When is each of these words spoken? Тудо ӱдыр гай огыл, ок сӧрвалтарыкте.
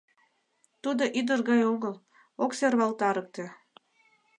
Тудо 0.83 1.03
ӱдыр 1.19 1.39
гай 1.49 1.61
огыл, 1.73 1.93
ок 2.43 2.51
сӧрвалтарыкте. 2.57 3.45